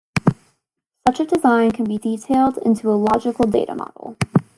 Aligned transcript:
Such 1.05 1.19
a 1.19 1.25
design 1.25 1.69
can 1.73 1.85
be 1.85 1.99
detailed 1.99 2.57
into 2.57 2.89
a 2.89 2.97
logical 2.97 3.45
data 3.45 3.75
model. 3.75 4.17